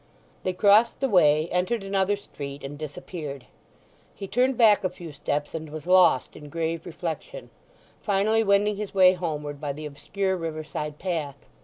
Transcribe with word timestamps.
They 0.41 0.53
crossed 0.53 0.99
the 0.99 1.07
way, 1.07 1.47
entered 1.51 1.83
another 1.83 2.17
street, 2.17 2.63
and 2.63 2.75
disappeared. 2.75 3.45
He 4.15 4.25
turned 4.27 4.57
back 4.57 4.83
a 4.83 4.89
few 4.89 5.11
steps 5.13 5.53
and 5.53 5.69
was 5.69 5.85
lost 5.85 6.35
in 6.35 6.49
grave 6.49 6.87
reflection, 6.87 7.51
finally 8.01 8.43
wending 8.43 8.77
his 8.77 8.95
way 8.95 9.13
homeward 9.13 9.61
by 9.61 9.73
the 9.73 9.85
obscure 9.85 10.35
river 10.35 10.63
side 10.63 10.97
path. 10.97 11.37